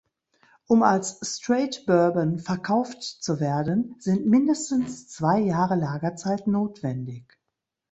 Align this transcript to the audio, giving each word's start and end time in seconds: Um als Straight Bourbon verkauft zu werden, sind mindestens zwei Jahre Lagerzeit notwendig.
Um 0.65 0.81
als 0.81 1.19
Straight 1.21 1.85
Bourbon 1.85 2.39
verkauft 2.39 3.03
zu 3.03 3.39
werden, 3.39 3.95
sind 3.99 4.25
mindestens 4.25 5.07
zwei 5.09 5.37
Jahre 5.39 5.75
Lagerzeit 5.75 6.47
notwendig. 6.47 7.39